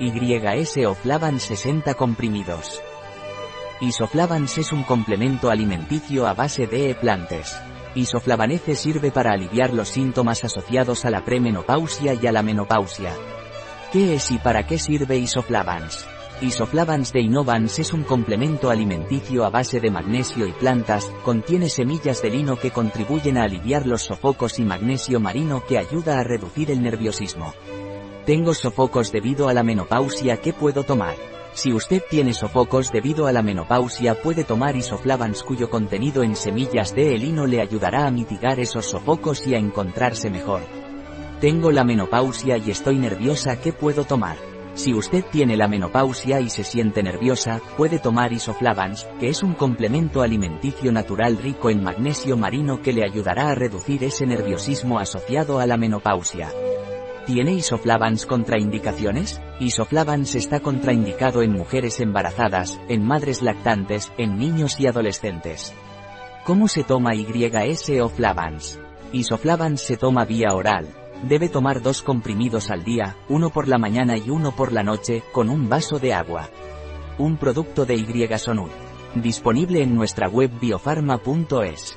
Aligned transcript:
YS 0.00 0.86
Oflavans 0.86 1.44
60 1.44 1.94
comprimidos. 1.94 2.82
Isoflavans 3.80 4.58
es 4.58 4.72
un 4.72 4.82
complemento 4.82 5.50
alimenticio 5.50 6.26
a 6.26 6.34
base 6.34 6.66
de 6.66 6.90
E-plantes. 6.90 7.56
Isoflavanece 7.94 8.74
sirve 8.74 9.12
para 9.12 9.30
aliviar 9.30 9.72
los 9.72 9.88
síntomas 9.88 10.42
asociados 10.42 11.04
a 11.04 11.10
la 11.10 11.24
premenopausia 11.24 12.14
y 12.14 12.26
a 12.26 12.32
la 12.32 12.42
menopausia. 12.42 13.12
¿Qué 13.92 14.16
es 14.16 14.32
y 14.32 14.38
para 14.38 14.66
qué 14.66 14.78
sirve 14.78 15.16
Isoflavans? 15.18 16.04
Isoflavans 16.40 17.12
de 17.12 17.20
Innovans 17.20 17.78
es 17.78 17.92
un 17.92 18.02
complemento 18.02 18.70
alimenticio 18.70 19.44
a 19.44 19.50
base 19.50 19.78
de 19.78 19.92
magnesio 19.92 20.48
y 20.48 20.52
plantas, 20.52 21.08
contiene 21.22 21.68
semillas 21.68 22.20
de 22.20 22.30
lino 22.30 22.58
que 22.58 22.72
contribuyen 22.72 23.38
a 23.38 23.44
aliviar 23.44 23.86
los 23.86 24.02
sofocos 24.02 24.58
y 24.58 24.64
magnesio 24.64 25.20
marino 25.20 25.62
que 25.64 25.78
ayuda 25.78 26.18
a 26.18 26.24
reducir 26.24 26.72
el 26.72 26.82
nerviosismo. 26.82 27.54
Tengo 28.26 28.54
sofocos 28.54 29.12
debido 29.12 29.50
a 29.50 29.52
la 29.52 29.62
menopausia, 29.62 30.38
¿qué 30.38 30.54
puedo 30.54 30.82
tomar? 30.82 31.14
Si 31.52 31.74
usted 31.74 32.02
tiene 32.08 32.32
sofocos 32.32 32.90
debido 32.90 33.26
a 33.26 33.32
la 33.32 33.42
menopausia 33.42 34.14
puede 34.14 34.44
tomar 34.44 34.76
isoflavans 34.76 35.42
cuyo 35.42 35.68
contenido 35.68 36.22
en 36.22 36.34
semillas 36.34 36.94
de 36.94 37.14
helino 37.14 37.46
le 37.46 37.60
ayudará 37.60 38.06
a 38.06 38.10
mitigar 38.10 38.60
esos 38.60 38.86
sofocos 38.86 39.46
y 39.46 39.54
a 39.54 39.58
encontrarse 39.58 40.30
mejor. 40.30 40.62
Tengo 41.42 41.70
la 41.70 41.84
menopausia 41.84 42.56
y 42.56 42.70
estoy 42.70 42.96
nerviosa, 42.96 43.60
¿qué 43.60 43.74
puedo 43.74 44.04
tomar? 44.04 44.38
Si 44.72 44.94
usted 44.94 45.22
tiene 45.30 45.58
la 45.58 45.68
menopausia 45.68 46.40
y 46.40 46.48
se 46.48 46.64
siente 46.64 47.02
nerviosa, 47.02 47.60
puede 47.76 47.98
tomar 47.98 48.32
isoflavans, 48.32 49.06
que 49.20 49.28
es 49.28 49.42
un 49.42 49.52
complemento 49.52 50.22
alimenticio 50.22 50.90
natural 50.92 51.36
rico 51.36 51.68
en 51.68 51.84
magnesio 51.84 52.38
marino 52.38 52.80
que 52.80 52.94
le 52.94 53.04
ayudará 53.04 53.50
a 53.50 53.54
reducir 53.54 54.02
ese 54.02 54.24
nerviosismo 54.24 54.98
asociado 54.98 55.60
a 55.60 55.66
la 55.66 55.76
menopausia. 55.76 56.50
¿Tiene 57.26 57.54
isoflavans 57.54 58.26
contraindicaciones? 58.26 59.40
Isoflavans 59.58 60.34
está 60.34 60.60
contraindicado 60.60 61.40
en 61.40 61.52
mujeres 61.52 62.00
embarazadas, 62.00 62.78
en 62.88 63.02
madres 63.02 63.40
lactantes, 63.40 64.12
en 64.18 64.36
niños 64.38 64.78
y 64.78 64.86
adolescentes. 64.86 65.72
¿Cómo 66.44 66.68
se 66.68 66.84
toma 66.84 67.14
YS 67.14 67.92
o 68.02 68.10
Flavans? 68.10 68.78
Isoflavans 69.12 69.80
se 69.80 69.96
toma 69.96 70.26
vía 70.26 70.48
oral. 70.52 70.86
Debe 71.22 71.48
tomar 71.48 71.80
dos 71.80 72.02
comprimidos 72.02 72.70
al 72.70 72.84
día, 72.84 73.16
uno 73.30 73.48
por 73.48 73.68
la 73.68 73.78
mañana 73.78 74.18
y 74.18 74.28
uno 74.28 74.54
por 74.54 74.72
la 74.72 74.82
noche, 74.82 75.22
con 75.32 75.48
un 75.48 75.70
vaso 75.70 75.98
de 75.98 76.12
agua. 76.12 76.50
Un 77.16 77.38
producto 77.38 77.86
de 77.86 77.94
Y 77.94 78.28
Disponible 79.14 79.82
en 79.82 79.94
nuestra 79.94 80.28
web 80.28 80.50
biofarma.es. 80.60 81.96